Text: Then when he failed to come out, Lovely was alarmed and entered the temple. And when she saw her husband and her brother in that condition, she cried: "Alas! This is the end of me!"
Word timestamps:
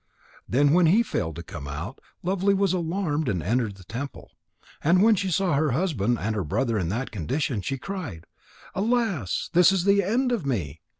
Then 0.49 0.73
when 0.73 0.87
he 0.87 1.03
failed 1.03 1.35
to 1.35 1.43
come 1.43 1.67
out, 1.67 2.01
Lovely 2.23 2.55
was 2.55 2.73
alarmed 2.73 3.29
and 3.29 3.43
entered 3.43 3.75
the 3.75 3.83
temple. 3.83 4.31
And 4.83 5.03
when 5.03 5.13
she 5.13 5.29
saw 5.29 5.53
her 5.53 5.73
husband 5.73 6.17
and 6.17 6.33
her 6.35 6.43
brother 6.43 6.79
in 6.79 6.89
that 6.89 7.11
condition, 7.11 7.61
she 7.61 7.77
cried: 7.77 8.25
"Alas! 8.73 9.51
This 9.53 9.71
is 9.71 9.83
the 9.83 10.01
end 10.01 10.31
of 10.31 10.43
me!" 10.43 10.81